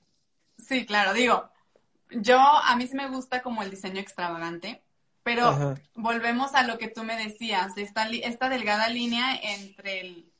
[0.58, 1.50] Sí, claro, digo,
[2.10, 4.82] yo a mí sí me gusta como el diseño extravagante,
[5.22, 10.30] pero volvemos a lo que tú me decías, esta, esta delgada línea entre el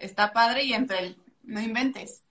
[0.00, 2.22] está padre y entre el, no inventes.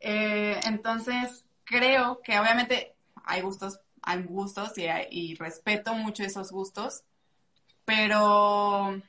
[0.00, 7.04] Eh, entonces, creo que obviamente hay gustos, hay gustos y, respeto mucho esos gustos,
[7.84, 9.00] pero,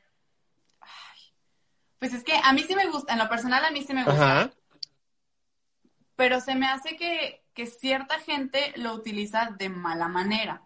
[1.99, 4.05] pues es que a mí sí me gusta, en lo personal a mí sí me
[4.05, 4.51] gusta,
[6.15, 10.63] pero se me hace que, que cierta gente lo utiliza de mala manera.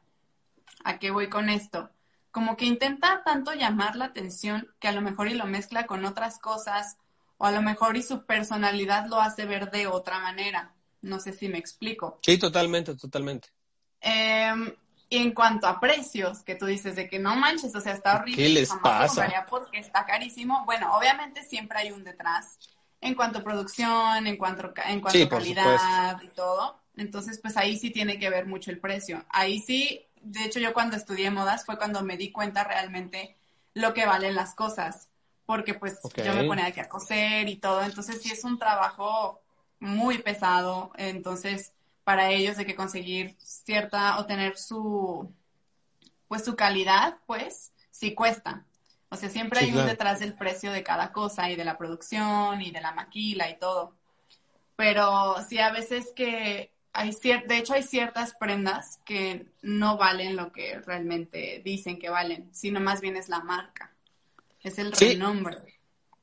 [0.84, 1.90] ¿A qué voy con esto?
[2.32, 6.06] Como que intenta tanto llamar la atención que a lo mejor y lo mezcla con
[6.06, 6.98] otras cosas
[7.38, 10.74] o a lo mejor y su personalidad lo hace ver de otra manera.
[11.02, 12.20] No sé si me explico.
[12.24, 13.50] Sí, totalmente, totalmente.
[14.00, 14.74] Em,
[15.14, 18.16] y en cuanto a precios, que tú dices de que no manches, o sea, está
[18.16, 18.44] horrible.
[18.44, 19.46] ¿Qué les pasa?
[19.48, 20.66] Porque está carísimo.
[20.66, 22.58] Bueno, obviamente siempre hay un detrás
[23.00, 26.80] en cuanto a producción, en cuanto, en cuanto a calidad y todo.
[26.98, 29.24] Entonces, pues ahí sí tiene que ver mucho el precio.
[29.30, 33.38] Ahí sí, de hecho yo cuando estudié modas fue cuando me di cuenta realmente
[33.76, 35.10] lo que valen las cosas
[35.46, 39.42] porque pues yo me ponía aquí a coser y todo, entonces sí es un trabajo
[39.80, 45.32] muy pesado, entonces para ellos hay que conseguir cierta o tener su
[46.28, 48.66] pues su calidad, pues sí cuesta.
[49.10, 52.62] O sea, siempre hay un detrás del precio de cada cosa y de la producción
[52.62, 53.96] y de la maquila y todo.
[54.76, 60.52] Pero sí a veces que hay de hecho hay ciertas prendas que no valen lo
[60.52, 63.94] que realmente dicen que valen, sino más bien es la marca.
[64.64, 65.73] Es el renombre.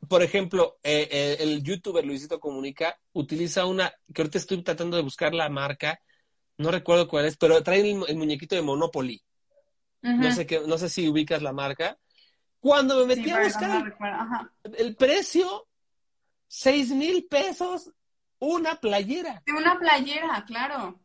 [0.09, 5.03] Por ejemplo, eh, eh, el youtuber Luisito Comunica utiliza una, que ahorita estoy tratando de
[5.03, 6.01] buscar la marca,
[6.57, 9.23] no recuerdo cuál es, pero trae el, muñequito de Monopoly.
[10.03, 11.99] No sé qué, no sé si ubicas la marca.
[12.59, 13.97] Cuando me metí a buscar
[14.77, 15.67] el, precio,
[16.47, 17.91] seis mil pesos,
[18.39, 19.43] una playera.
[19.47, 21.01] De una playera, claro.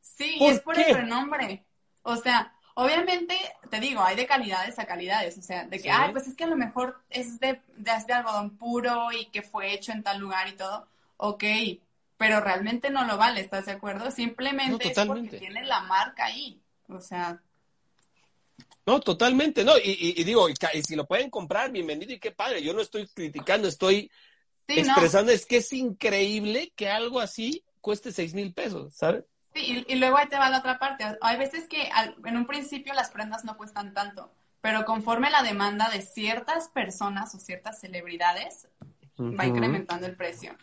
[0.00, 1.66] Sí, es por el renombre.
[2.02, 3.34] O sea, Obviamente,
[3.70, 6.44] te digo, hay de calidades a calidades, o sea, de que, ay, pues es que
[6.44, 10.46] a lo mejor es de, de, algodón puro y que fue hecho en tal lugar
[10.46, 10.86] y todo,
[11.16, 11.42] ok,
[12.16, 14.12] pero realmente no lo vale, ¿estás de acuerdo?
[14.12, 16.60] Simplemente es porque tiene la marca ahí.
[16.88, 17.42] O sea,
[18.86, 22.74] no, totalmente, no, y, digo, y, si lo pueden comprar, bienvenido y qué padre, yo
[22.74, 24.08] no estoy criticando, estoy
[24.68, 29.24] expresando, es que es increíble que algo así cueste seis mil pesos, ¿sabes?
[29.54, 31.90] Sí, y, luego ahí te va la otra parte, hay veces que
[32.24, 37.34] en un principio las prendas no cuestan tanto, pero conforme la demanda de ciertas personas
[37.34, 38.68] o ciertas celebridades,
[39.18, 40.54] va incrementando el precio.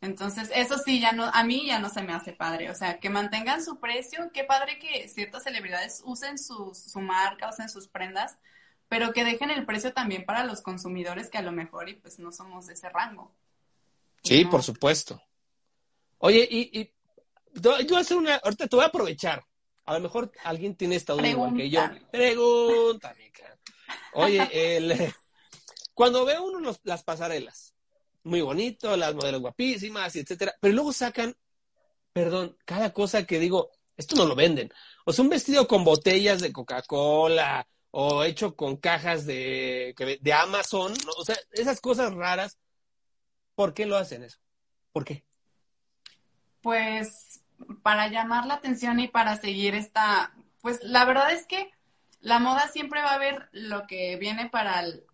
[0.00, 2.70] Entonces, eso sí, ya no, a mí ya no se me hace padre.
[2.70, 7.50] O sea, que mantengan su precio, qué padre que ciertas celebridades usen su, su marca,
[7.50, 8.38] usen sus prendas,
[8.88, 12.18] pero que dejen el precio también para los consumidores que a lo mejor y pues
[12.18, 13.30] no somos de ese rango.
[14.22, 15.22] Sí, por supuesto.
[16.18, 16.92] Oye, y, y
[17.54, 19.44] yo voy a hacer una, ahorita te voy a aprovechar.
[19.84, 21.80] A lo mejor alguien tiene esta duda igual que yo.
[22.10, 23.30] Pregúntame.
[24.12, 24.92] Oye, el,
[25.94, 27.74] cuando ve uno las pasarelas,
[28.24, 31.34] muy bonito, las modelos guapísimas, etcétera, pero luego sacan,
[32.12, 34.72] perdón, cada cosa que digo, esto no lo venden.
[35.04, 40.92] O sea, un vestido con botellas de Coca-Cola o hecho con cajas de, de Amazon,
[41.16, 42.58] o sea, esas cosas raras,
[43.54, 44.38] ¿por qué lo hacen eso?
[44.92, 45.24] ¿Por qué?
[46.62, 47.42] Pues
[47.82, 51.70] para llamar la atención y para seguir esta, pues la verdad es que
[52.20, 55.04] la moda siempre va a ver lo que viene para el,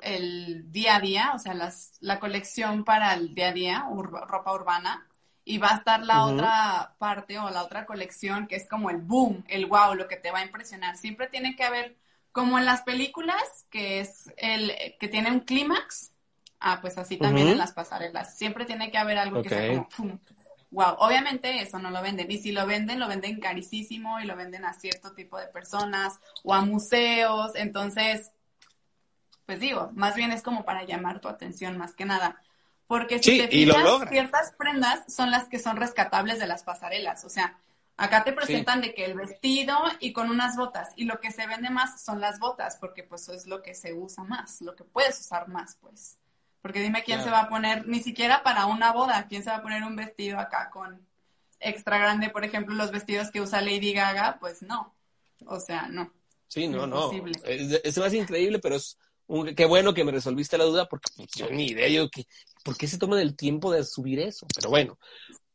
[0.00, 4.52] el día a día, o sea, las, la colección para el día a día, ropa
[4.52, 5.06] urbana,
[5.44, 8.96] y va a estar la otra parte o la otra colección que es como el
[8.96, 10.96] boom, el wow, lo que te va a impresionar.
[10.96, 11.96] Siempre tiene que haber,
[12.32, 16.10] como en las películas, que es el que tiene un clímax,
[16.58, 18.36] ah, pues así también en las pasarelas.
[18.36, 20.18] Siempre tiene que haber algo que sea como
[20.70, 20.96] wow.
[20.98, 22.30] Obviamente eso no lo venden.
[22.30, 26.18] Y si lo venden, lo venden carísimo y lo venden a cierto tipo de personas
[26.42, 27.52] o a museos.
[27.54, 28.32] Entonces,
[29.46, 32.40] pues digo, más bien es como para llamar tu atención más que nada.
[32.86, 37.24] Porque si te fijas, ciertas prendas son las que son rescatables de las pasarelas.
[37.24, 37.58] O sea,
[37.96, 40.90] acá te presentan de que el vestido y con unas botas.
[40.96, 43.74] Y lo que se vende más son las botas, porque pues eso es lo que
[43.74, 46.18] se usa más, lo que puedes usar más, pues.
[46.66, 49.58] Porque dime quién se va a poner, ni siquiera para una boda, quién se va
[49.58, 51.06] a poner un vestido acá con
[51.60, 54.92] extra grande, por ejemplo, los vestidos que usa Lady Gaga, pues no.
[55.46, 56.12] O sea, no.
[56.48, 57.12] Sí, no, no.
[57.44, 58.98] Es, es más increíble, pero es
[59.54, 62.26] qué bueno que me resolviste la duda porque pues, yo ni idea, yo que,
[62.64, 64.44] ¿por qué se toman el tiempo de subir eso?
[64.52, 64.98] Pero bueno.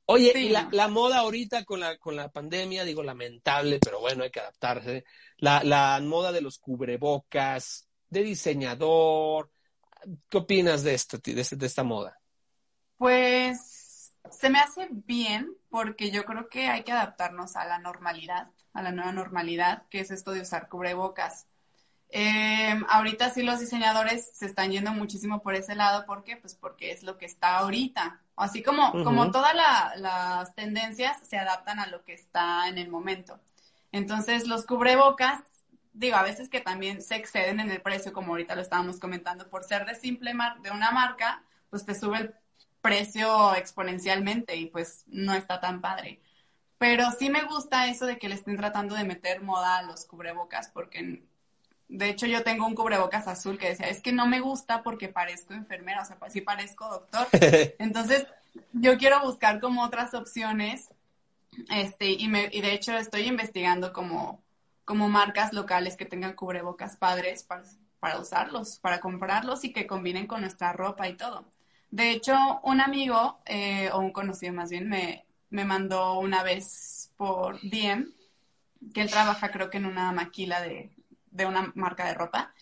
[0.06, 4.32] Oye, y la, moda ahorita con la, con la pandemia, digo, lamentable, pero bueno, hay
[4.32, 5.04] que adaptarse.
[5.40, 9.52] La, la moda de los cubrebocas, de diseñador,
[10.30, 12.20] ¿qué opinas de, esto, de, de esta moda?
[12.98, 18.48] Pues se me hace bien porque yo creo que hay que adaptarnos a la normalidad,
[18.74, 21.48] a la nueva normalidad, que es esto de usar cubrebocas.
[22.14, 26.06] Eh, ahorita sí los diseñadores se están yendo muchísimo por ese lado.
[26.06, 26.36] ¿Por qué?
[26.38, 28.22] Pues porque es lo que está ahorita.
[28.36, 29.56] Así como, como todas
[29.96, 33.40] las tendencias se adaptan a lo que está en el momento.
[33.92, 35.40] Entonces, los cubrebocas,
[35.94, 39.50] digo, a veces que también se exceden en el precio, como ahorita lo estábamos comentando,
[39.50, 42.34] por ser de simple mar de una marca, pues te sube el
[42.82, 46.20] precio exponencialmente y pues no está tan padre.
[46.78, 50.06] Pero sí me gusta eso de que le estén tratando de meter moda a los
[50.06, 51.22] cubrebocas, porque
[51.92, 55.10] de hecho, yo tengo un cubrebocas azul que decía, es que no me gusta porque
[55.10, 57.28] parezco enfermera, o sea, sí parezco doctor.
[57.80, 58.26] Entonces,
[58.72, 60.88] yo quiero buscar como otras opciones,
[61.70, 64.42] este, y, me, y de hecho estoy investigando como,
[64.86, 67.64] como marcas locales que tengan cubrebocas padres para,
[68.00, 71.46] para usarlos, para comprarlos y que combinen con nuestra ropa y todo.
[71.92, 77.12] De hecho, un amigo, eh, o un conocido más bien, me, me mandó una vez
[77.18, 78.08] por DM
[78.94, 80.90] que él trabaja creo que en una maquila de,
[81.32, 82.54] de una marca de ropa.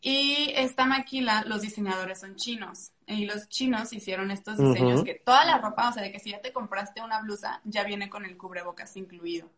[0.00, 2.90] Y esta maquila, los diseñadores son chinos.
[3.06, 6.30] Y los chinos hicieron estos diseños que toda la ropa, o sea, de que si
[6.30, 9.48] ya te compraste una blusa, ya viene con el cubrebocas incluido.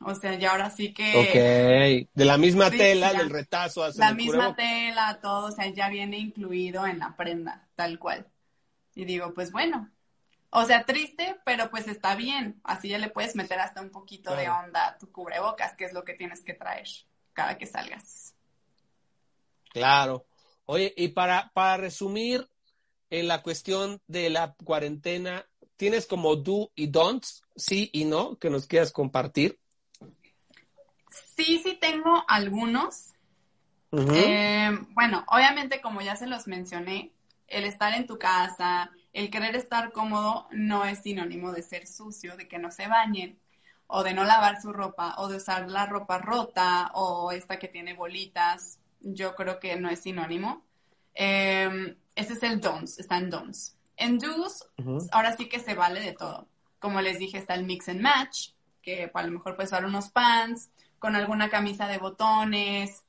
[0.00, 1.16] O sea, ya ahora sí que...
[1.16, 6.18] Ok, de la misma tela, del retazo La misma tela, todo, o sea, ya viene
[6.18, 8.26] incluido en la prenda, tal cual.
[8.94, 9.90] Y digo, pues bueno,
[10.50, 12.60] o sea, triste, pero pues está bien.
[12.64, 15.92] Así ya le puedes meter hasta un poquito de onda a tu cubrebocas, que es
[15.92, 16.86] lo que tienes que traer
[17.32, 18.34] cada que salgas.
[19.70, 20.26] Claro.
[20.64, 22.48] Oye, y para, para resumir
[23.10, 28.50] en la cuestión de la cuarentena, ¿tienes como do y don'ts, sí y no, que
[28.50, 29.58] nos quieras compartir?
[31.10, 33.14] Sí, sí tengo algunos.
[33.92, 37.12] Eh, bueno, obviamente como ya se los mencioné,
[37.46, 42.36] el estar en tu casa, el querer estar cómodo no es sinónimo de ser sucio,
[42.36, 43.38] de que no se bañen
[43.86, 47.68] o de no lavar su ropa, o de usar la ropa rota, o esta que
[47.68, 50.62] tiene bolitas, yo creo que no es sinónimo.
[51.14, 53.76] Em, ese es el don'ts, está en don'ts.
[53.96, 54.68] En Do's,
[55.10, 56.46] ahora sí que se vale de todo.
[56.78, 58.50] Como les dije, está el mix and match,
[58.82, 63.04] que a lo mejor puedes usar unos pants con alguna camisa de botones,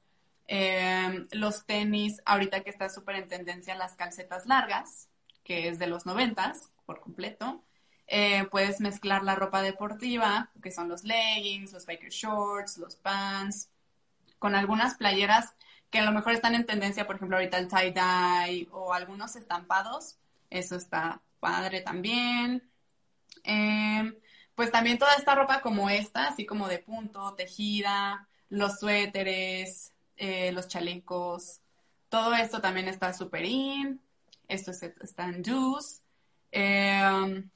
[0.47, 5.09] em, los tenis, ahorita que está súper en tendencia las calcetas largas,
[5.43, 7.63] que es de los noventas por completo.
[8.07, 13.69] Eh, puedes mezclar la ropa deportiva, que son los leggings, los biker shorts, los pants,
[14.39, 15.53] con algunas playeras
[15.91, 20.17] que a lo mejor están en tendencia, por ejemplo, ahorita el tie-dye o algunos estampados.
[20.49, 22.69] Eso está padre también.
[23.43, 24.15] Em,
[24.59, 30.51] pues también toda esta ropa como esta, así como de punto, tejida, los suéteres, eh,
[30.51, 31.61] los chalecos,
[32.09, 34.01] todo esto también está súper in.
[34.49, 36.01] Esto está en juice.
[36.51, 37.49] Em,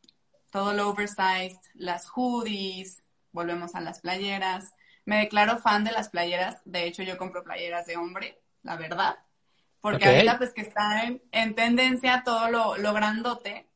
[0.50, 4.74] todo lo oversized, las hoodies, volvemos a las playeras.
[5.04, 6.62] Me declaro fan de las playeras.
[6.64, 9.18] De hecho, yo compro playeras de hombre, la verdad.
[9.82, 13.68] Porque ahorita, pues que está en, tendencia todo lo, lo, grandote,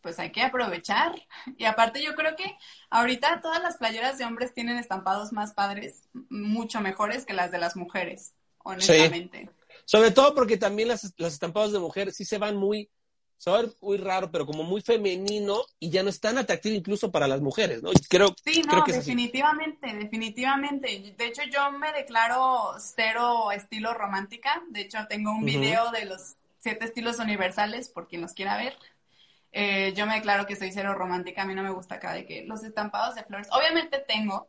[0.00, 1.14] pues hay que aprovechar.
[1.56, 2.56] Y aparte, yo creo que
[2.90, 7.58] ahorita todas las playeras de hombres tienen estampados más padres, mucho mejores que las de
[7.58, 9.50] las mujeres, honestamente.
[9.84, 12.90] Sobre todo porque también las, los estampados de mujer sí se van muy
[13.38, 16.38] se va a ver muy raro, pero como muy femenino y ya no es tan
[16.38, 17.90] atractivo incluso para las mujeres, ¿no?
[18.08, 21.14] Creo, sí, no, definitivamente, definitivamente.
[21.16, 24.62] De hecho, yo me declaro cero estilo romántica.
[24.70, 28.76] De hecho, tengo un video de los siete estilos universales, por quien los quiera ver.
[29.52, 31.42] Eh, yo me declaro que soy cero romántica.
[31.42, 33.48] A mí no me gusta acá de que los estampados de flores.
[33.50, 34.48] Obviamente tengo,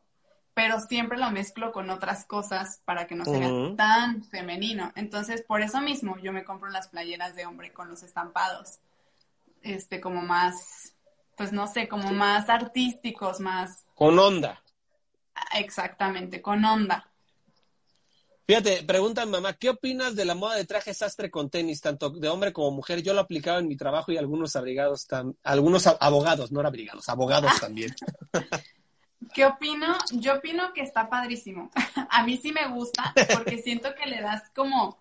[0.54, 4.92] pero siempre lo mezclo con otras cosas para que no sea tan femenino.
[4.96, 8.80] Entonces, por eso mismo yo me compro las playeras de hombre con los estampados,
[9.62, 10.96] este, como más,
[11.38, 13.86] pues no sé, como más artísticos, más...
[13.96, 14.62] Con onda.
[15.56, 17.09] Exactamente, con onda.
[18.50, 22.30] Fíjate, preguntan mamá, ¿qué opinas de la moda de traje sastre con tenis, tanto de
[22.30, 23.04] hombre como mujer?
[23.04, 25.08] Yo lo aplicaba en mi trabajo y algunos abrigados,
[25.44, 27.94] algunos abogados, no abrigados, abogados también.
[29.36, 29.96] ¿Qué opino?
[30.14, 31.70] Yo opino que está padrísimo.
[32.10, 34.98] A mí sí me gusta porque siento que le das como,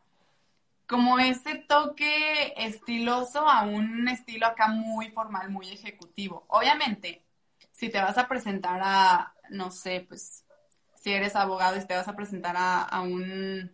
[0.87, 6.45] como ese toque estiloso a un estilo acá muy formal, muy ejecutivo.
[6.49, 7.25] Obviamente,
[7.73, 10.45] si te vas a presentar a, no sé, pues,
[11.01, 13.73] si eres abogado y te vas a presentar a, un,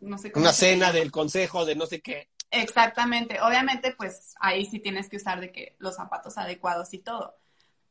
[0.00, 0.32] no sé.
[0.34, 2.28] Una cena del consejo de no sé qué.
[2.50, 3.40] Exactamente.
[3.40, 7.36] Obviamente, pues ahí sí tienes que usar de que los zapatos adecuados y todo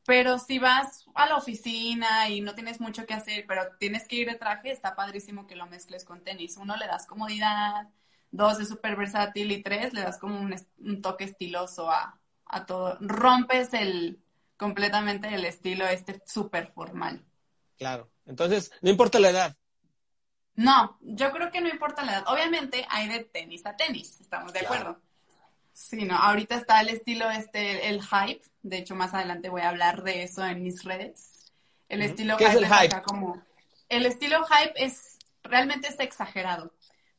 [0.06, 4.18] pero si vas a la oficina y no tienes mucho que hacer, pero tienes que
[4.18, 6.58] ir de traje, está padrísimo que lo mezcles con tenis.
[6.58, 7.90] Uno, le das comodidad,
[8.30, 12.20] dos, es súper versátil y tres, le das como un, toque estiloso a,
[12.68, 12.98] todo.
[13.02, 14.22] Rompes el
[14.58, 17.26] completamente el estilo este súper formal.
[17.78, 18.10] Claro.
[18.26, 19.58] Entonces, no importa la edad.
[20.56, 22.24] No, yo creo que no importa la edad.
[22.28, 25.00] Obviamente hay de tenis a tenis, estamos de acuerdo.
[25.74, 28.42] Sí, no, ahorita está el estilo este, el hype.
[28.64, 31.52] De hecho, más adelante voy a hablar de eso en mis redes.
[31.90, 33.02] El estilo ¿Qué hype es el hype?
[33.02, 33.44] como.
[33.90, 36.74] El estilo hype es realmente es exagerado,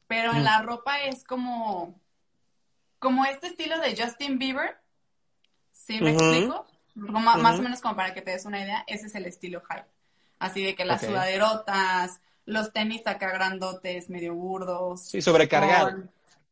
[0.09, 2.01] pero en la ropa es como
[2.99, 4.79] como este estilo de Justin Bieber.
[5.71, 6.67] ¿Sí me explico?
[6.95, 9.87] Más o menos como para que te des una idea, ese es el estilo hype.
[10.39, 15.03] Así de que las sudaderotas, los tenis acá grandotes, medio burdos.
[15.03, 16.05] Sí, sobrecargado.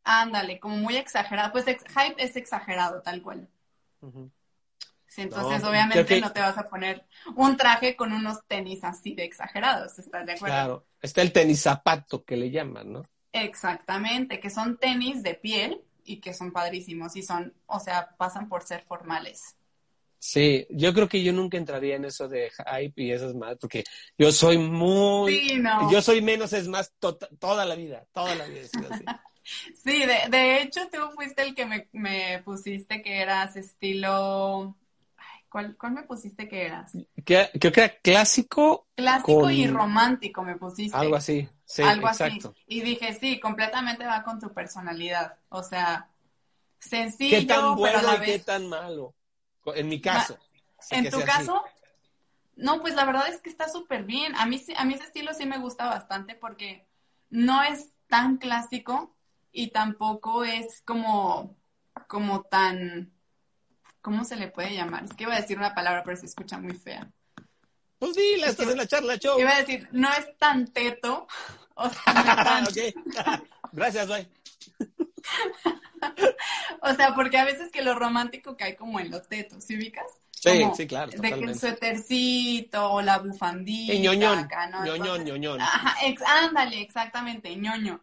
[0.02, 1.52] Ándale, como muy exagerado.
[1.52, 3.48] Pues hype es exagerado, tal cual.
[5.06, 9.24] Sí, entonces obviamente no te vas a poner un traje con unos tenis así de
[9.24, 10.54] exagerados, ¿estás de acuerdo?
[10.54, 13.02] Claro, está el tenis zapato que le llaman, ¿no?
[13.32, 18.48] Exactamente, que son tenis de piel y que son padrísimos y son, o sea, pasan
[18.48, 19.56] por ser formales.
[20.26, 23.84] Sí, yo creo que yo nunca entraría en eso de hype y esas más, porque
[24.16, 25.38] yo soy muy...
[25.38, 25.92] Sí, no.
[25.92, 29.04] Yo soy menos es más toda la vida, toda la vida así.
[29.74, 34.74] Sí, de, de, hecho tú fuiste el que me, me pusiste que eras estilo...
[35.50, 36.92] ¿cuál, ¿Cuál, me pusiste que eras?
[37.22, 38.86] creo que era clásico.
[38.94, 40.96] Clásico y romántico me pusiste.
[40.96, 42.54] Algo así, sí, Algo exacto.
[42.56, 42.64] Así.
[42.66, 45.36] Y dije, sí, completamente va con tu personalidad.
[45.50, 46.08] O sea,
[46.78, 49.14] sencillo, ¿Qué tan bueno y qué tan malo?
[49.66, 50.38] En mi caso.
[50.90, 51.62] ¿En tu caso?
[52.56, 54.34] No, pues la verdad es que está súper bien.
[54.36, 56.86] A mí, a mí ese estilo sí me gusta bastante porque
[57.30, 59.14] no es tan clásico,
[59.54, 61.56] y tampoco es como,
[62.08, 63.12] como tan,
[64.02, 65.04] ¿cómo se le puede llamar?
[65.04, 67.08] Es que iba a decir una palabra, pero se escucha muy fea.
[67.98, 69.38] Pues dile, estás en la charla, show.
[69.38, 71.26] Iba a decir, no es tan teto.
[71.76, 72.68] O sea, no
[73.72, 74.30] Gracias, bye.
[76.82, 80.06] o sea, porque a veces que lo romántico cae como en los tetos, ¿sí ubicas?
[80.32, 81.10] Sí, sí, claro.
[81.10, 83.94] De que el suétercito o la bufandita.
[83.94, 84.40] ñoñón.
[84.40, 84.84] Acá, ¿no?
[84.84, 85.60] ñoñón, ñoñón.
[85.60, 85.96] Ajá,
[86.26, 88.00] ándale, exactamente, ñoño.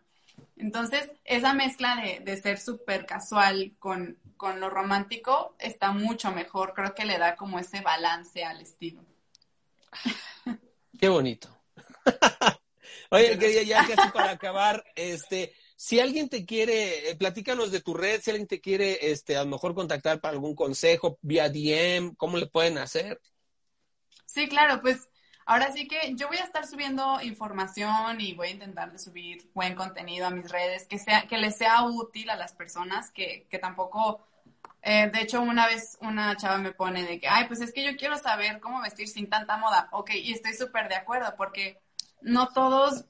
[0.58, 6.74] Entonces, esa mezcla de, ser súper casual con, con lo romántico está mucho mejor.
[6.74, 9.04] Creo que le da como ese balance al estilo.
[11.00, 11.50] Qué bonito.
[13.10, 17.96] Oye, quería ya casi para acabar, este, si alguien te quiere, eh, platícanos de tu
[17.96, 22.14] red, si alguien te quiere, este, a lo mejor contactar para algún consejo vía DM,
[22.18, 23.20] ¿cómo le pueden hacer?
[24.28, 25.10] Sí, claro, pues
[25.48, 29.50] ahora sí que yo voy a estar subiendo información y voy a intentar de subir
[29.56, 33.48] buen contenido a mis redes, que sea, que les sea útil a las personas, que,
[33.50, 34.24] que tampoco,
[34.84, 37.84] eh, de hecho, una vez una chava me pone de que, ay, pues es que
[37.84, 39.90] yo quiero saber cómo vestir sin tanta moda.
[39.94, 41.82] Ok, y estoy súper de acuerdo, porque
[42.22, 43.06] no todos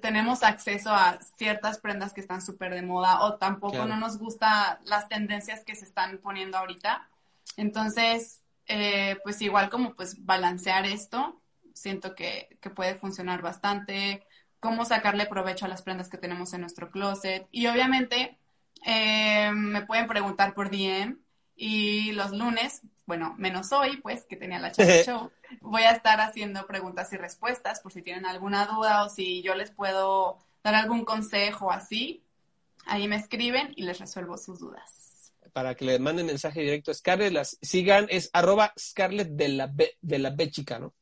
[0.00, 4.80] tenemos acceso a ciertas prendas que están súper de moda o tampoco no nos gusta
[4.84, 7.08] las tendencias que se están poniendo ahorita.
[7.56, 11.40] Entonces, eh, pues igual como pues balancear esto,
[11.74, 14.22] siento que, puede funcionar bastante,
[14.60, 17.46] cómo sacarle provecho a las prendas que tenemos en nuestro closet.
[17.50, 18.36] Y obviamente
[18.84, 21.18] eh, me pueden preguntar por DM
[21.56, 25.30] y los lunes, bueno, menos hoy, pues, que tenía la chat show,
[25.62, 29.54] voy a estar haciendo preguntas y respuestas por si tienen alguna duda o si yo
[29.54, 32.22] les puedo dar algún consejo así.
[32.84, 35.32] Ahí me escriben y les resuelvo sus dudas.
[35.54, 39.68] Para que le manden mensaje directo a Scarlett, las sigan, es arroba Scarlett de la
[39.68, 40.92] B, de la B chica, ¿no?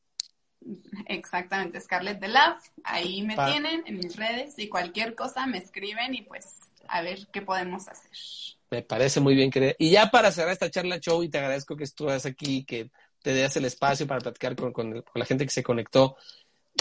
[1.07, 2.63] Exactamente, Scarlett de Love.
[2.85, 7.27] Ahí me tienen en mis redes y cualquier cosa me escriben y pues a ver
[7.33, 8.56] qué podemos hacer.
[8.71, 9.75] Me parece muy bien, querida.
[9.79, 12.91] Y ya para cerrar esta charla show, y te agradezco que estuvieras aquí, que
[13.23, 16.17] te des el espacio para platicar con, la gente que se conectó.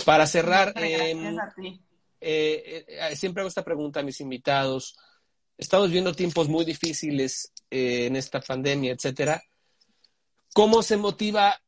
[0.03, 1.37] Para cerrar, em,
[2.19, 4.97] eh, eh, siempre hago esta pregunta a mis invitados.
[5.57, 9.41] Estamos viendo tiempos muy difíciles eh, en esta pandemia, etcétera.
[10.53, 11.59] ¿Cómo se motiva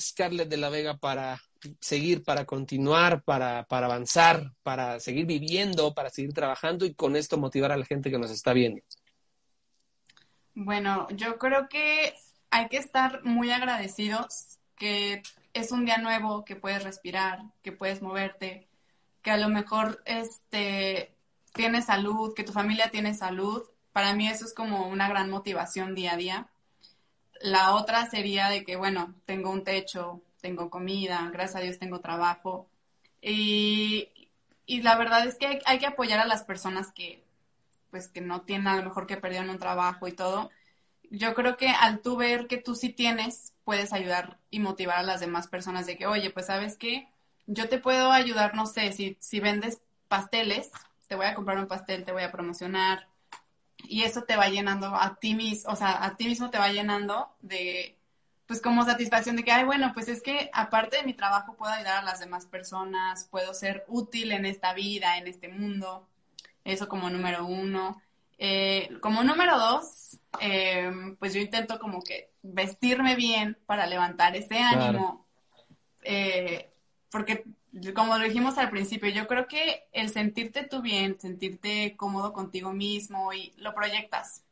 [0.00, 1.40] Scarlett de la Vega para
[1.80, 7.36] seguir, para continuar, para, para avanzar, para seguir viviendo, para seguir trabajando y con esto
[7.36, 8.82] motivar a la gente que nos está viendo?
[10.60, 12.14] Bueno, yo creo que
[12.50, 15.22] hay que estar muy agradecidos que
[15.54, 18.66] es un día nuevo, que puedes respirar, que puedes moverte,
[19.22, 21.14] que a lo mejor este
[21.52, 23.62] tienes salud, que tu familia tiene salud.
[23.92, 26.48] Para mí eso es como una gran motivación día a día.
[27.40, 32.00] La otra sería de que, bueno, tengo un techo, tengo comida, gracias a Dios tengo
[32.00, 32.66] trabajo.
[33.22, 34.08] Y,
[34.66, 37.22] y la verdad es que hay, hay, que apoyar a las personas que,
[37.90, 40.50] pues que no tienen a lo mejor que perdieron un trabajo y todo,
[41.10, 45.02] yo creo que al tú ver que tú sí tienes, puedes ayudar y motivar a
[45.02, 47.08] las demás personas de que, oye, pues sabes qué,
[47.46, 50.70] yo te puedo ayudar, no sé, si, si vendes pasteles,
[51.06, 53.08] te voy a comprar un pastel, te voy a promocionar
[53.84, 56.68] y eso te va llenando a ti mismo, o sea, a ti mismo te va
[56.70, 57.96] llenando de,
[58.46, 61.72] pues como satisfacción de que, ay, bueno, pues es que aparte de mi trabajo puedo
[61.72, 66.08] ayudar a las demás personas, puedo ser útil en esta vida, en este mundo.
[66.64, 68.00] Eso como número uno.
[68.38, 74.58] Eh, como número dos, eh, pues yo intento como que vestirme bien para levantar ese
[74.58, 75.26] ánimo.
[76.02, 76.70] Eh,
[77.10, 77.44] porque
[77.94, 82.72] como lo dijimos al principio, yo creo que el sentirte tú bien, sentirte cómodo contigo
[82.72, 84.44] mismo y lo proyectas.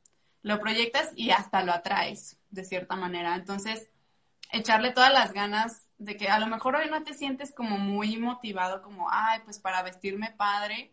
[0.43, 3.35] Lo proyectas y hasta lo atraes de cierta manera.
[3.35, 3.89] Entonces,
[4.53, 8.17] echarle todas las ganas de que a lo mejor hoy no te sientes como muy
[8.19, 10.93] motivado, como, ay, pues para vestirme padre,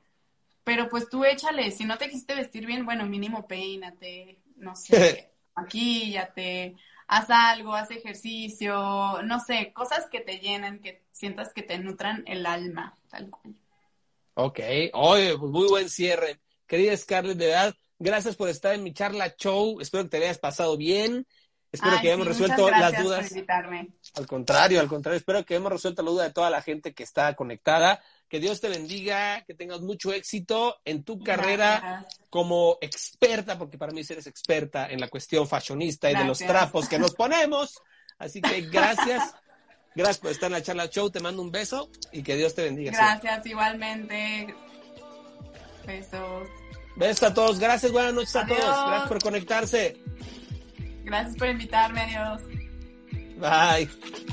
[0.63, 5.31] pero pues tú échale, si no te quisiste vestir bien, bueno, mínimo peínate, no sé,
[5.55, 6.75] maquíllate,
[7.07, 12.23] haz algo, haz ejercicio, no sé, cosas que te llenen, que sientas que te nutran
[12.27, 13.55] el alma, tal cual.
[14.35, 14.59] Ok,
[14.93, 16.39] oye, pues muy buen cierre.
[16.65, 19.79] Querida Scarlett, de verdad, gracias por estar en mi charla show.
[19.79, 21.27] Espero que te hayas pasado bien.
[21.73, 23.33] Espero que hayamos resuelto las dudas.
[24.15, 27.01] Al contrario, al contrario, espero que hayamos resuelto la duda de toda la gente que
[27.01, 27.99] está conectada.
[28.29, 33.91] Que Dios te bendiga, que tengas mucho éxito en tu carrera como experta, porque para
[33.91, 37.81] mí eres experta en la cuestión fashionista y de los trapos que nos ponemos.
[38.19, 39.33] Así que gracias.
[39.95, 41.09] Gracias por estar en la charla show.
[41.09, 42.91] Te mando un beso y que Dios te bendiga.
[42.91, 44.53] Gracias, igualmente.
[45.87, 46.47] Besos.
[46.95, 47.59] Besos a todos.
[47.59, 48.59] Gracias, buenas noches a todos.
[48.59, 49.97] Gracias por conectarse.
[51.13, 52.01] Gracias por invitarme.
[52.01, 52.41] Adiós.
[53.37, 54.32] Bye.